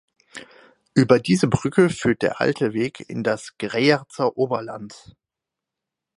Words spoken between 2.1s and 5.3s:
der alte Weg in das Greyerzer Oberland.